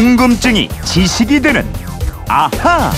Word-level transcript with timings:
궁금증이 0.00 0.70
지식이 0.86 1.42
되는 1.42 1.62
아하. 2.26 2.90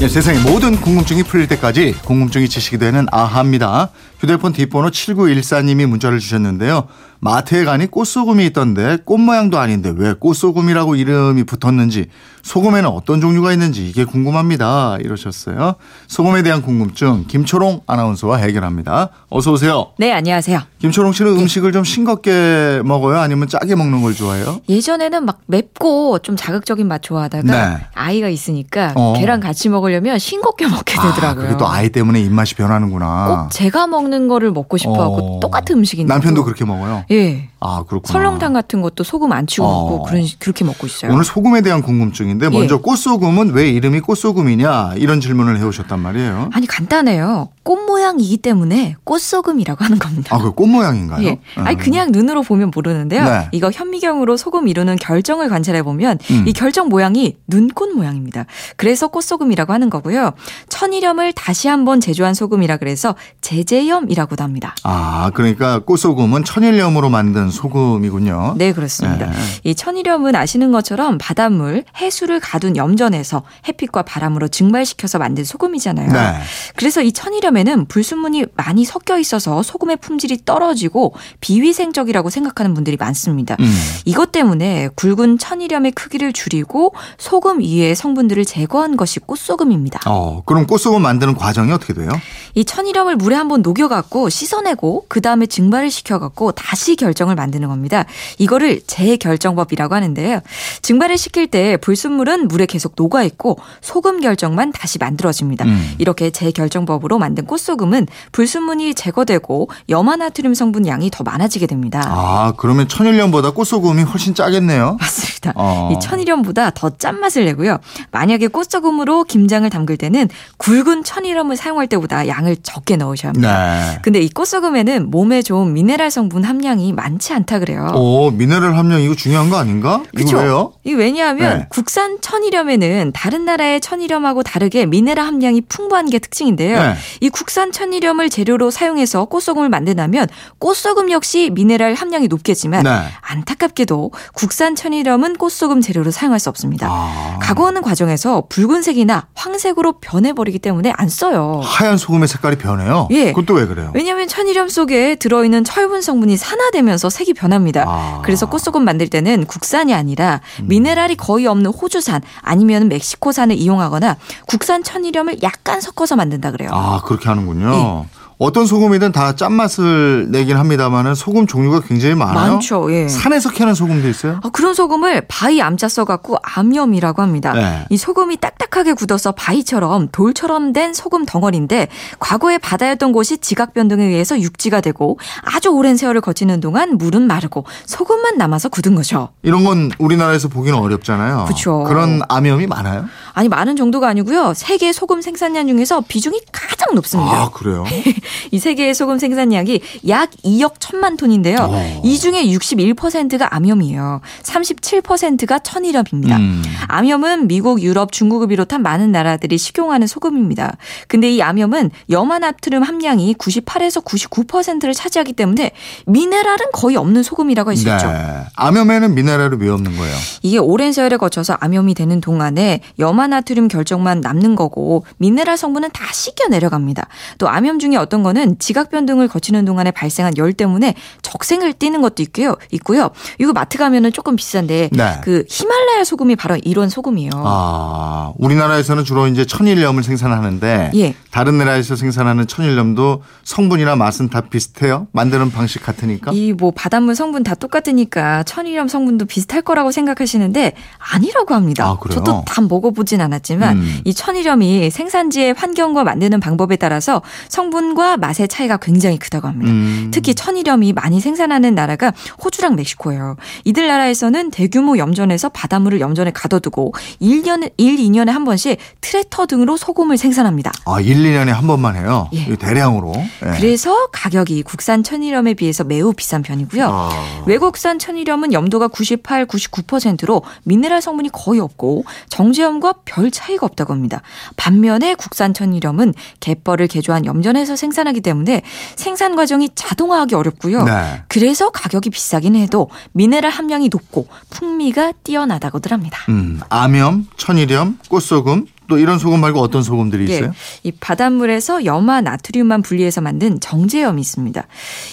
예, 0.00 0.08
세상의 0.08 0.40
모든 0.40 0.74
궁금증이 0.74 1.22
풀릴 1.22 1.46
때까지 1.46 1.94
궁금증이 2.04 2.48
지식이 2.48 2.78
되는 2.78 3.06
아하입니다. 3.12 3.90
휴대폰 4.18 4.52
뒷번호 4.52 4.90
7914님이 4.90 5.86
문자를 5.86 6.18
주셨는데요. 6.18 6.88
마트에 7.20 7.64
가니 7.64 7.86
꽃소금이 7.86 8.44
있던데 8.46 8.98
꽃 9.04 9.18
모양도 9.18 9.58
아닌데 9.58 9.92
왜 9.96 10.12
꽃소금이라고 10.14 10.96
이름이 10.96 11.44
붙었는지 11.44 12.06
소금에는 12.42 12.88
어떤 12.88 13.20
종류가 13.20 13.52
있는지 13.52 13.88
이게 13.88 14.04
궁금합니다. 14.04 14.98
이러셨어요. 15.00 15.74
소금에 16.06 16.42
대한 16.42 16.62
궁금증 16.62 17.24
김초롱 17.26 17.80
아나운서와 17.88 18.36
해결합니다. 18.36 19.10
어서 19.30 19.50
오세요. 19.52 19.88
네, 19.98 20.12
안녕하세요. 20.12 20.60
김초롱 20.78 21.10
씨는 21.12 21.32
음식을 21.40 21.72
좀 21.72 21.82
싱겁게 21.82 22.82
먹어요? 22.84 23.18
아니면 23.18 23.48
짜게 23.48 23.74
먹는 23.74 24.00
걸 24.02 24.14
좋아해요? 24.14 24.60
예전에는 24.68 25.24
막 25.24 25.40
맵고 25.46 26.20
좀 26.20 26.36
자극적인 26.36 26.86
맛 26.86 27.02
좋아하다가 27.02 27.42
네. 27.42 27.84
아이가 27.94 28.28
있으니까 28.28 28.92
어. 28.94 29.14
계란 29.16 29.40
같이 29.40 29.68
먹으려면 29.68 30.18
싱겁게 30.20 30.68
먹게 30.68 31.00
아, 31.00 31.08
되더라고요. 31.14 31.46
그게 31.46 31.56
또 31.58 31.66
아이 31.68 31.88
때문에 31.88 32.20
입맛이 32.20 32.54
변하는구나. 32.54 33.26
꼭 33.46 33.50
제가 33.50 33.88
먹는 33.88 34.28
거를 34.28 34.52
먹고 34.52 34.76
싶어 34.76 35.02
하고 35.02 35.38
어. 35.38 35.40
똑같은 35.40 35.78
음식인데. 35.78 36.12
남편도 36.12 36.44
그렇게 36.44 36.64
먹어요? 36.64 37.04
예. 37.10 37.48
아, 37.58 37.84
그렇구나. 37.88 38.12
설렁탕 38.12 38.52
같은 38.52 38.82
것도 38.82 39.02
소금 39.02 39.32
안 39.32 39.46
치고 39.46 39.64
어. 39.66 39.90
먹고 39.90 40.02
그런 40.04 40.26
그렇게 40.38 40.64
먹고 40.64 40.86
있어요. 40.86 41.10
오늘 41.12 41.24
소금에 41.24 41.62
대한 41.62 41.80
궁금증인데 41.82 42.50
먼저 42.50 42.74
예. 42.76 42.78
꽃소금은 42.78 43.52
왜 43.54 43.70
이름이 43.70 44.00
꽃소금이냐 44.00 44.94
이런 44.96 45.20
질문을 45.20 45.58
해 45.58 45.64
오셨단 45.64 45.98
말이에요. 45.98 46.50
아니 46.52 46.66
간단해요. 46.66 47.48
꽃 47.62 47.76
모양이기 47.86 48.36
때문에 48.38 48.94
꽃소금이라고 49.04 49.84
하는 49.84 49.98
겁니다. 49.98 50.36
아, 50.36 50.38
그 50.38 50.52
꽃 50.52 50.68
모양인가요? 50.68 51.24
예. 51.26 51.38
아니 51.56 51.76
음. 51.76 51.78
그냥 51.78 52.12
눈으로 52.12 52.42
보면 52.42 52.70
모르는데요. 52.74 53.24
네. 53.24 53.48
이거 53.52 53.70
현미경으로 53.72 54.36
소금 54.36 54.68
이루는 54.68 54.96
결정을 54.96 55.48
관찰해 55.48 55.82
보면 55.82 56.18
음. 56.30 56.44
이 56.46 56.52
결정 56.52 56.88
모양이 56.88 57.36
눈꽃 57.46 57.90
모양입니다. 57.94 58.44
그래서 58.76 59.08
꽃소금이라고 59.08 59.72
하는 59.72 59.90
거고요. 59.90 60.32
천일염을 60.68 61.32
다시 61.32 61.68
한번 61.68 62.00
제조한 62.00 62.34
소금이라 62.34 62.76
그래서 62.76 63.14
제제염이라고도 63.40 64.44
합니다. 64.44 64.74
아, 64.84 65.30
그러니까 65.34 65.80
꽃소금은 65.80 66.44
천일염으로 66.44 67.08
만든 67.10 67.45
소금이군요. 67.50 68.54
네, 68.56 68.72
그렇습니다. 68.72 69.26
네. 69.26 69.36
이 69.64 69.74
천일염은 69.74 70.34
아시는 70.34 70.72
것처럼 70.72 71.18
바닷물, 71.18 71.84
해수를 71.96 72.40
가둔 72.40 72.76
염전에서 72.76 73.42
햇빛과 73.68 74.02
바람으로 74.02 74.48
증발시켜서 74.48 75.18
만든 75.18 75.44
소금이잖아요. 75.44 76.12
네. 76.12 76.40
그래서 76.76 77.02
이 77.02 77.12
천일염에는 77.12 77.86
불순물이 77.86 78.46
많이 78.56 78.84
섞여 78.84 79.18
있어서 79.18 79.62
소금의 79.62 79.98
품질이 79.98 80.44
떨어지고 80.44 81.14
비위생적이라고 81.40 82.30
생각하는 82.30 82.74
분들이 82.74 82.96
많습니다. 82.96 83.56
음. 83.60 83.72
이것 84.04 84.32
때문에 84.32 84.88
굵은 84.96 85.38
천일염의 85.38 85.92
크기를 85.92 86.32
줄이고 86.32 86.94
소금 87.18 87.62
이외의 87.62 87.94
성분들을 87.94 88.44
제거한 88.44 88.96
것이 88.96 89.20
꽃소금입니다. 89.20 90.00
어, 90.06 90.42
그럼 90.44 90.66
꽃소금 90.66 91.02
만드는 91.02 91.34
과정이 91.34 91.72
어떻게 91.72 91.94
돼요? 91.94 92.10
이 92.54 92.64
천일염을 92.64 93.16
물에 93.16 93.36
한번 93.36 93.62
녹여갖고 93.62 94.28
씻어내고 94.28 95.06
그 95.08 95.20
다음에 95.20 95.46
증발을 95.46 95.90
시켜갖고 95.90 96.52
다시 96.52 96.96
결정을 96.96 97.35
만드는 97.36 97.68
겁니다. 97.68 98.04
이거를 98.38 98.80
재결정법이라고 98.86 99.94
하는데요. 99.94 100.40
증발을 100.82 101.16
시킬 101.18 101.46
때 101.46 101.76
불순물은 101.76 102.48
물에 102.48 102.66
계속 102.66 102.94
녹아 102.96 103.22
있고 103.24 103.58
소금 103.80 104.20
결정만 104.20 104.72
다시 104.72 104.98
만들어집니다. 104.98 105.64
음. 105.64 105.94
이렇게 105.98 106.30
재결정법으로 106.30 107.18
만든 107.18 107.46
꽃소금은 107.46 108.06
불순물이 108.32 108.94
제거되고 108.94 109.68
염화나트륨 109.88 110.54
성분 110.54 110.86
양이 110.86 111.10
더 111.10 111.22
많아지게 111.24 111.66
됩니다. 111.66 112.02
아, 112.06 112.52
그러면 112.56 112.88
천일염보다 112.88 113.52
꽃소금이 113.52 114.02
훨씬 114.02 114.34
짜겠네요. 114.34 114.96
맞습니다. 115.00 115.52
어. 115.54 115.90
이 115.92 116.00
천일염보다 116.00 116.70
더 116.70 116.90
짠맛을 116.90 117.44
내고요. 117.44 117.78
만약에 118.10 118.48
꽃소금으로 118.48 119.24
김장을 119.24 119.70
담글 119.70 119.96
때는 119.96 120.28
굵은 120.58 121.04
천일염을 121.04 121.56
사용할 121.56 121.86
때보다 121.86 122.26
양을 122.28 122.56
적게 122.62 122.96
넣으셔야 122.96 123.30
합니다. 123.30 123.92
네. 123.92 123.98
근데 124.02 124.20
이 124.20 124.28
꽃소금에는 124.28 125.10
몸에 125.10 125.42
좋은 125.42 125.72
미네랄 125.72 126.10
성분 126.10 126.44
함량이 126.44 126.92
많지 126.92 127.25
않다 127.32 127.58
그래요. 127.58 127.90
오, 127.94 128.30
미네랄 128.30 128.76
함량 128.76 129.00
이거 129.00 129.14
중요한 129.14 129.50
거 129.50 129.56
아닌가? 129.56 130.02
이거 130.12 130.24
그쵸? 130.24 130.38
왜요? 130.38 130.72
이 130.84 130.94
왜냐하면 130.94 131.58
네. 131.58 131.66
국산 131.70 132.18
천일염에는 132.20 133.12
다른 133.14 133.44
나라의 133.44 133.80
천일염하고 133.80 134.42
다르게 134.42 134.86
미네랄 134.86 135.24
함량이 135.24 135.62
풍부한 135.62 136.10
게 136.10 136.18
특징인데요. 136.18 136.78
네. 136.78 136.94
이 137.20 137.28
국산 137.28 137.72
천일염을 137.72 138.30
재료로 138.30 138.70
사용해서 138.70 139.26
꽃소금을 139.26 139.68
만든다면 139.68 140.28
꽃소금 140.58 141.10
역시 141.10 141.50
미네랄 141.52 141.94
함량이 141.94 142.28
높겠지만 142.28 142.84
네. 142.84 142.90
안타깝게도 143.20 144.12
국산 144.34 144.74
천일염은 144.74 145.36
꽃소금 145.36 145.80
재료로 145.80 146.10
사용할 146.10 146.40
수 146.40 146.48
없습니다. 146.48 146.88
아. 146.90 147.38
가공하는 147.42 147.82
과정에서 147.82 148.44
붉은색이나 148.48 149.28
황색으로 149.34 150.00
변해버리기 150.00 150.58
때문에 150.58 150.92
안 150.96 151.08
써요. 151.08 151.60
하얀 151.64 151.96
소금의 151.96 152.28
색깔이 152.28 152.56
변해요? 152.56 153.08
예. 153.10 153.32
그것도 153.32 153.54
왜 153.54 153.66
그래요? 153.66 153.92
왜냐하면 153.94 154.28
천일염 154.28 154.68
속에 154.68 155.16
들어있는 155.16 155.64
철분 155.64 156.02
성분이 156.02 156.36
산화되면서 156.36 157.10
색이 157.16 157.34
변합니다. 157.34 157.84
아. 157.86 158.16
음. 158.18 158.22
그래서 158.22 158.46
꽃소금 158.46 158.84
만들 158.84 159.08
때는 159.08 159.46
국산이 159.46 159.94
아니라 159.94 160.40
미네랄이 160.62 161.16
거의 161.16 161.46
없는 161.46 161.70
호주산 161.70 162.20
아니면 162.42 162.88
멕시코산을 162.88 163.56
이용하거나 163.56 164.16
국산 164.46 164.82
천일염을 164.82 165.42
약간 165.42 165.80
섞어서 165.80 166.16
만든다 166.16 166.50
그래요. 166.50 166.70
아, 166.72 167.00
그렇게 167.04 167.28
하는군요. 167.28 167.72
예. 167.72 168.15
어떤 168.38 168.66
소금이든 168.66 169.12
다 169.12 169.34
짠맛을 169.34 170.26
내긴 170.30 170.58
합니다만은 170.58 171.14
소금 171.14 171.46
종류가 171.46 171.80
굉장히 171.80 172.14
많아요. 172.14 172.52
많죠. 172.54 172.92
예. 172.92 173.08
산에서 173.08 173.50
캐는 173.50 173.74
소금도 173.74 174.08
있어요? 174.08 174.40
아, 174.42 174.50
그런 174.50 174.74
소금을 174.74 175.22
바위 175.26 175.62
암자 175.62 175.88
써갖고 175.88 176.36
암염이라고 176.42 177.22
합니다. 177.22 177.54
네. 177.54 177.86
이 177.88 177.96
소금이 177.96 178.36
딱딱하게 178.36 178.92
굳어서 178.92 179.32
바위처럼 179.32 180.08
돌처럼 180.12 180.74
된 180.74 180.92
소금 180.92 181.24
덩어리인데 181.24 181.88
과거에 182.18 182.58
바다였던 182.58 183.12
곳이 183.12 183.38
지각 183.38 183.72
변동에 183.72 184.04
의해서 184.04 184.38
육지가 184.38 184.82
되고 184.82 185.18
아주 185.42 185.70
오랜 185.70 185.96
세월을 185.96 186.20
거치는 186.20 186.60
동안 186.60 186.98
물은 186.98 187.22
마르고 187.22 187.64
소금만 187.86 188.36
남아서 188.36 188.68
굳은 188.68 188.94
거죠. 188.96 189.30
이런 189.42 189.64
건 189.64 189.90
우리나라에서 189.98 190.48
보기는 190.48 190.78
어렵잖아요. 190.78 191.46
그쵸. 191.48 191.84
그런 191.84 192.20
암염이 192.28 192.66
많아요? 192.66 193.06
아니 193.36 193.50
많은 193.50 193.76
정도가 193.76 194.08
아니고요. 194.08 194.54
세계 194.56 194.94
소금 194.94 195.20
생산량 195.20 195.68
중에서 195.68 196.00
비중이 196.08 196.40
가장 196.52 196.94
높습니다. 196.94 197.32
아, 197.42 197.50
그래요? 197.50 197.84
이 198.50 198.58
세계의 198.58 198.94
소금 198.94 199.18
생산량이 199.18 199.78
약 200.08 200.30
2억 200.42 200.76
천만 200.78 201.18
톤인데요. 201.18 201.58
오. 201.58 202.00
이 202.02 202.18
중에 202.18 202.44
61%가 202.46 203.54
암염이에요. 203.54 204.22
37%가 204.42 205.58
천일염입니다. 205.58 206.36
음. 206.38 206.62
암염은 206.88 207.46
미국, 207.46 207.82
유럽, 207.82 208.10
중국을 208.10 208.48
비롯한 208.48 208.82
많은 208.82 209.12
나라들이 209.12 209.58
식용하는 209.58 210.06
소금입니다. 210.06 210.78
근데 211.06 211.30
이 211.30 211.42
암염은 211.42 211.90
염화나트륨 212.08 212.82
함량이 212.82 213.34
98에서 213.34 214.02
99%를 214.02 214.94
차지하기 214.94 215.34
때문에 215.34 215.72
미네랄은 216.06 216.66
거의 216.72 216.96
없는 216.96 217.22
소금이라고 217.22 217.68
할 217.70 217.76
수 217.76 217.86
있죠. 217.86 218.10
네. 218.10 218.44
암염에는 218.56 219.14
미네랄이 219.14 219.56
왜 219.60 219.68
없는 219.68 219.94
거예요? 219.98 220.16
이게 220.40 220.56
오랜 220.56 220.94
세월에 220.94 221.18
거쳐서 221.18 221.58
암염이 221.60 221.92
되는 221.92 222.22
동안에 222.22 222.80
염화 222.98 223.25
나트륨 223.26 223.68
결정만 223.68 224.20
남는 224.20 224.56
거고 224.56 225.04
미네랄 225.18 225.56
성분은 225.56 225.90
다 225.92 226.04
씻겨 226.12 226.48
내려갑니다. 226.48 227.06
또 227.38 227.48
암염 227.48 227.78
중에 227.78 227.96
어떤 227.96 228.22
거는 228.22 228.58
지각 228.58 228.90
변동을 228.90 229.28
거치는 229.28 229.64
동안에 229.64 229.90
발생한 229.90 230.36
열 230.36 230.52
때문에 230.52 230.94
적생을 231.22 231.72
띠는 231.74 232.00
것도 232.02 232.22
있고요. 232.24 232.56
있고요. 232.72 233.10
이거 233.38 233.52
마트 233.52 233.78
가면은 233.78 234.12
조금 234.12 234.36
비싼데 234.36 234.90
네. 234.92 235.20
그 235.22 235.44
히말라야 235.48 236.04
소금이 236.04 236.36
바로 236.36 236.56
이런 236.64 236.88
소금이에요. 236.88 237.30
아, 237.34 238.32
우리나라에서는 238.38 239.04
주로 239.04 239.26
이제 239.26 239.44
천일염을 239.46 240.02
생산하는데 240.02 240.90
예. 240.94 241.14
다른 241.30 241.58
나라에서 241.58 241.96
생산하는 241.96 242.46
천일염도 242.46 243.22
성분이나 243.44 243.96
맛은 243.96 244.28
다 244.30 244.40
비슷해요? 244.42 245.06
만드는 245.12 245.50
방식 245.52 245.82
같으니까? 245.84 246.32
이 246.32 246.52
뭐 246.56 246.70
바닷물 246.70 247.14
성분 247.14 247.42
다 247.42 247.54
똑같으니까 247.54 248.42
천일염 248.44 248.88
성분도 248.88 249.26
비슷할 249.26 249.60
거라고 249.60 249.90
생각하시는데 249.92 250.72
아니라고 250.98 251.54
합니다. 251.54 251.84
아? 251.86 251.98
저도 252.10 252.44
다 252.46 252.62
먹어보 252.62 253.04
진 253.16 253.20
않았지만 253.22 253.76
음. 253.78 254.00
이 254.04 254.12
천일염이 254.12 254.90
생산지의 254.90 255.54
환경과 255.54 256.04
만드는 256.04 256.38
방법에 256.38 256.76
따라서 256.76 257.22
성분과 257.48 258.18
맛의 258.18 258.48
차이가 258.48 258.76
굉장히 258.76 259.18
크다고 259.18 259.48
합니다. 259.48 259.72
음. 259.72 260.10
특히 260.12 260.34
천일염이 260.34 260.92
많이 260.92 261.20
생산하는 261.20 261.74
나라가 261.74 262.12
호주랑 262.44 262.76
멕시코예요. 262.76 263.36
이들 263.64 263.86
나라에서는 263.86 264.50
대규모 264.50 264.98
염전에서 264.98 265.48
바닷물을 265.48 266.00
염전에 266.00 266.32
가둬두고 266.32 266.92
1년, 267.22 267.70
1, 267.76 267.96
2년에 267.96 268.30
한 268.30 268.44
번씩 268.44 268.78
트랙터 269.00 269.46
등으로 269.46 269.76
소금을 269.76 270.18
생산합니다. 270.18 270.72
아, 270.84 271.00
1, 271.00 271.16
2년에 271.16 271.48
한 271.48 271.66
번만 271.66 271.96
해요? 271.96 272.28
예. 272.34 272.54
대량으로? 272.54 273.14
예. 273.16 273.58
그래서 273.58 274.08
가격이 274.12 274.62
국산 274.62 275.02
천일염에 275.02 275.54
비해서 275.54 275.84
매우 275.84 276.12
비싼 276.12 276.42
편이고요. 276.42 276.86
아. 276.86 277.44
외국산 277.46 277.98
천일염은 277.98 278.52
염도가 278.52 278.88
98, 278.88 279.46
99%로 279.46 280.42
미네랄 280.64 281.00
성분이 281.00 281.30
거의 281.32 281.60
없고 281.60 282.04
정제염과 282.28 282.94
별 283.06 283.30
차이가 283.30 283.64
없다고 283.64 283.94
합니다. 283.94 284.20
반면에 284.56 285.14
국산 285.14 285.54
천일염은 285.54 286.12
갯벌을 286.40 286.88
개조한 286.88 287.24
염전에서 287.24 287.76
생산하기 287.76 288.20
때문에 288.20 288.60
생산 288.96 289.34
과정이 289.34 289.70
자동화하기 289.74 290.34
어렵고요. 290.34 290.84
네. 290.84 291.22
그래서 291.28 291.70
가격이 291.70 292.10
비싸긴 292.10 292.56
해도 292.56 292.90
미네랄 293.12 293.50
함량이 293.50 293.88
높고 293.88 294.26
풍미가 294.50 295.12
뛰어나다고들 295.24 295.92
합니다. 295.92 296.18
음, 296.28 296.60
암염, 296.68 297.28
천일염, 297.38 297.98
꽃소금 298.08 298.66
또 298.88 298.98
이런 298.98 299.18
소금 299.18 299.40
말고 299.40 299.60
어떤 299.60 299.82
소금들이 299.82 300.24
있어요? 300.24 300.46
예, 300.46 300.50
이 300.82 300.92
바닷물에서 300.92 301.84
염화 301.84 302.20
나트륨만 302.20 302.82
분리해서 302.82 303.20
만든 303.20 303.60
정제염이 303.60 304.20
있습니다. 304.20 304.66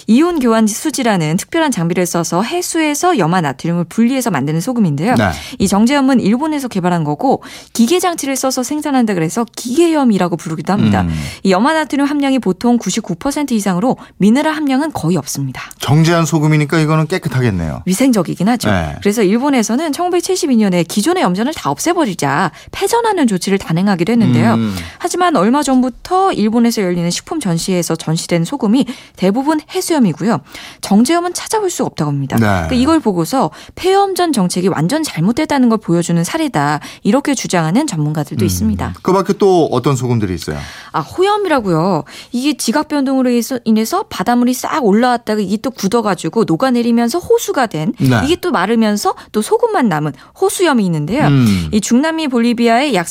이온 0.08 0.40
교환 0.40 0.68
수지라는 0.68 1.38
특별한 1.38 1.72
장비를 1.72 2.06
써서 2.06 2.42
해수에서 2.44 3.18
염화 3.18 3.42
나트륨을 3.42 3.86
분리해서 3.86 4.32
만드는 4.32 4.62
소금인데요. 4.62 5.16
네. 5.16 5.32
이 5.60 5.68
정제염은 5.68 6.20
일본에서 6.20 6.68
개발한 6.68 7.04
거고 7.04 7.44
기계 7.74 8.00
장치를 8.00 8.36
써서 8.36 8.64
생산한다 8.64 9.14
그래서 9.14 9.46
기계염이라고 9.56 10.38
부르기도 10.38 10.74
합니다. 10.74 11.02
음. 11.02 11.14
이 11.44 11.52
염화 11.52 11.74
나트륨 11.74 12.06
함량이 12.06 12.40
보통 12.40 12.78
99% 12.78 13.52
이상으로 13.52 13.98
미네랄 14.18 14.54
함량은 14.54 14.92
거의 14.94 15.18
없습니다. 15.18 15.62
정제한 15.80 16.26
소금이니까 16.26 16.80
이거는 16.80 17.08
깨끗하겠네요. 17.08 17.84
위생적이긴 17.86 18.50
하죠. 18.50 18.70
네. 18.70 18.96
그래서 19.02 19.24
일본에서는 19.24 19.92
1972년에 19.92 20.88
기존의 20.88 21.24
염전을 21.24 21.54
다 21.54 21.70
없애버리자 21.70 22.52
폐전하는 22.72 23.28
조치를 23.28 23.58
단행하기도 23.64 24.12
했는데요. 24.12 24.54
음. 24.56 24.76
하지만 25.00 25.36
얼마 25.36 25.64
전부터 25.64 26.34
일본에서 26.34 26.82
열리는 26.82 27.10
식품 27.10 27.40
전시회에서 27.40 27.96
전시된 27.96 28.44
소금이 28.46 28.86
대부분 29.16 29.60
해수염이고요. 29.74 30.42
정제염은 30.82 31.34
찾아볼 31.34 31.70
수 31.70 31.84
없다고 31.84 32.10
합니다. 32.12 32.36
네. 32.38 32.42
그러니까 32.46 32.76
이걸 32.76 33.00
보고서 33.00 33.52
폐염 33.76 34.16
전 34.16 34.32
정책이 34.34 34.68
완전 34.68 35.04
잘못됐다는 35.04 35.70
걸 35.70 35.78
보여주는 35.80 36.22
사례다. 36.24 36.80
이렇게 37.04 37.34
주장하는 37.36 37.88
전문가들도 37.88 38.44
있습니다. 38.46 38.94
그 39.02 39.14
밖에 39.14 39.34
또 39.34 39.68
어떤 39.72 39.96
소금들이 39.96 40.34
있어요? 40.36 40.58
아, 40.92 41.00
호염이라고요. 41.00 42.04
이게 42.32 42.56
지각 42.58 42.88
변동으로 42.88 43.30
인해서- 43.30 44.04
바닷물이 44.10 44.54
싹 44.54 44.84
올라왔다가 44.86 45.42
이게 45.42 45.58
또 45.58 45.70
굳어가지고 45.72 46.44
녹아내리면서 46.46 47.20
호수가 47.20 47.68
된 47.68 47.94
네. 48.00 48.22
이게 48.26 48.36
또 48.36 48.52
마르면서 48.52 49.16
또 49.32 49.42
소금만 49.42 49.90
남은 49.90 50.14
호수염이 50.40 50.86
있는데요. 50.86 51.28
음. 51.28 51.70
이 51.72 51.80
중남미 51.82 52.28
볼리비아의 52.28 52.94
약 52.96 53.08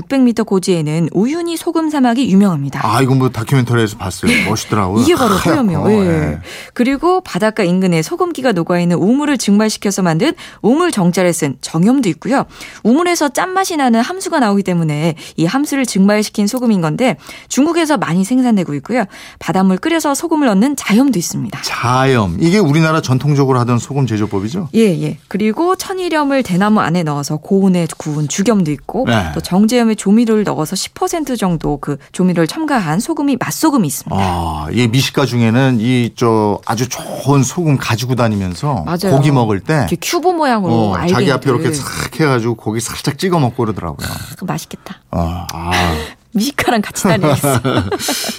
3,600m 0.00 0.46
고지에는 0.46 1.08
우유니 1.12 1.56
소금 1.56 1.90
사막이 1.90 2.30
유명합니다. 2.30 2.80
아, 2.84 3.00
이거 3.02 3.14
뭐 3.14 3.28
다큐멘터리에서 3.30 3.96
봤어요. 3.96 4.30
멋있더라고요. 4.48 5.02
이게 5.02 5.14
바로 5.14 5.34
하얗고. 5.34 5.50
호염이요. 5.50 5.90
예. 5.90 6.06
예. 6.06 6.38
그리고 6.74 7.20
바닷가 7.20 7.62
인근에 7.62 8.02
소금기가 8.02 8.52
녹아있는 8.52 8.96
우물을 8.96 9.38
증발시켜서 9.38 10.02
만든 10.02 10.32
우물 10.62 10.90
정자를 10.90 11.32
쓴 11.32 11.56
정염도 11.60 12.08
있고요. 12.10 12.44
우물에서 12.82 13.30
짠맛이 13.30 13.76
나는 13.76 14.00
함수가 14.00 14.40
나오기 14.40 14.62
때문에 14.62 15.14
이 15.36 15.44
함수를 15.44 15.86
증발시킨 15.86 16.46
소금인 16.46 16.80
건데 16.80 17.16
중국에서 17.48 17.96
많이 17.96 18.24
생산되고 18.24 18.74
있고요. 18.74 19.04
바닷물 19.38 19.78
끓여서 19.78 20.14
소금을 20.14 20.46
넣는 20.48 20.76
자염도 20.76 21.18
있습니다. 21.18 21.60
자염. 21.62 22.38
이게 22.40 22.58
우리나라 22.58 23.00
전통적으로 23.00 23.58
하던 23.60 23.78
소금 23.78 24.06
제조법이죠? 24.06 24.68
예, 24.74 24.80
예. 25.02 25.18
그리고 25.28 25.76
천일염을 25.76 26.42
대나무 26.42 26.80
안에 26.80 27.02
넣어서 27.02 27.36
고온에 27.36 27.86
구운 27.96 28.28
죽염도 28.28 28.70
있고 28.70 29.04
네. 29.06 29.30
또 29.34 29.40
정제염 29.40 29.85
에 29.90 29.94
조미료를 29.94 30.44
넣어서 30.44 30.74
10% 30.74 31.38
정도 31.38 31.78
그 31.78 31.96
조미료를 32.12 32.46
첨가한 32.46 33.00
소금이 33.00 33.36
맛소금이 33.38 33.86
있습니다. 33.86 34.16
아, 34.18 34.66
이 34.72 34.88
미식가 34.88 35.26
중에는 35.26 35.78
이 35.80 36.12
저 36.16 36.60
아주 36.66 36.88
좋은 36.88 37.42
소금 37.42 37.76
가지고 37.78 38.14
다니면서 38.14 38.84
맞아요. 38.84 39.14
고기 39.16 39.30
먹을 39.30 39.60
때 39.60 39.86
큐브 40.00 40.28
모양으로 40.28 40.92
어, 40.92 41.06
자기 41.08 41.30
앞에 41.30 41.50
이렇게 41.50 41.72
싹 41.72 42.18
해가지고 42.20 42.54
고기 42.54 42.80
살짝 42.80 43.18
찍어 43.18 43.38
먹고 43.38 43.56
그러더라고요. 43.64 44.08
맛있겠다. 44.42 44.96
어, 45.10 45.46
아. 45.52 45.70
미식가랑 46.36 46.82
같이 46.82 47.04
다니겠어. 47.04 47.60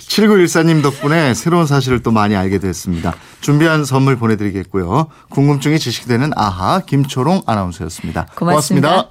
7914님 0.08 0.84
덕분에 0.84 1.34
새로운 1.34 1.66
사실을 1.66 2.04
또 2.04 2.12
많이 2.12 2.36
알게 2.36 2.60
됐습니다. 2.60 3.16
준비한 3.42 3.86
선물 3.86 4.18
보내드리겠고요. 4.18 5.08
궁금증이 5.30 5.80
지식되는 5.80 6.32
아하 6.36 6.80
김초롱 6.86 7.42
아나운서였습니다 7.48 8.28
고맙습니다. 8.36 9.10